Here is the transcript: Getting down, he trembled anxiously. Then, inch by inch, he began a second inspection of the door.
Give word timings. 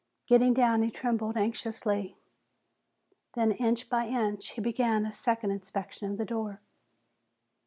Getting 0.25 0.55
down, 0.55 0.81
he 0.81 0.89
trembled 0.89 1.37
anxiously. 1.37 2.17
Then, 3.35 3.51
inch 3.51 3.87
by 3.87 4.07
inch, 4.07 4.49
he 4.53 4.59
began 4.59 5.05
a 5.05 5.13
second 5.13 5.51
inspection 5.51 6.11
of 6.11 6.17
the 6.17 6.25
door. 6.25 6.59